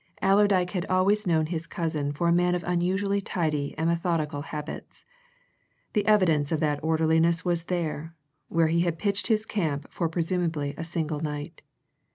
Allerdyke 0.23 0.71
had 0.71 0.87
always 0.87 1.27
known 1.27 1.45
his 1.45 1.67
cousin 1.67 2.11
for 2.11 2.27
a 2.27 2.33
man 2.33 2.55
of 2.55 2.63
unusually 2.63 3.21
tidy 3.21 3.75
and 3.77 3.87
methodical 3.87 4.41
habits; 4.41 5.05
the 5.93 6.07
evidence 6.07 6.51
of 6.51 6.59
that 6.59 6.83
orderliness 6.83 7.45
was 7.45 7.65
there, 7.65 8.15
where 8.47 8.69
he 8.69 8.79
had 8.81 8.97
pitched 8.97 9.27
his 9.27 9.45
camp 9.45 9.85
for 9.91 10.09
presumably 10.09 10.73
a 10.75 10.83
single 10.83 11.19
night. 11.19 11.61